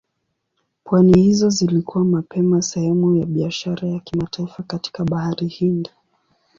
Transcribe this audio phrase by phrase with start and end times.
[0.83, 5.91] Pwani hizo zilikuwa mapema sehemu ya biashara ya kimataifa katika Bahari Hindi.